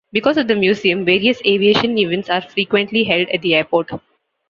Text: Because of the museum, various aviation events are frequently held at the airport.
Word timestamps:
Because 0.11 0.37
of 0.37 0.47
the 0.47 0.55
museum, 0.55 1.05
various 1.05 1.39
aviation 1.45 1.95
events 1.99 2.27
are 2.27 2.41
frequently 2.41 3.03
held 3.03 3.29
at 3.29 3.43
the 3.43 3.53
airport. 3.53 3.91